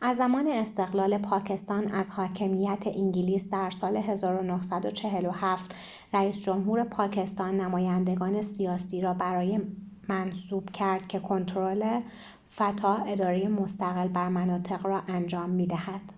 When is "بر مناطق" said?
14.08-14.86